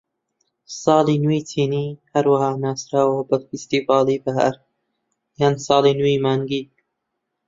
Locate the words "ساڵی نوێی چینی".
0.81-1.87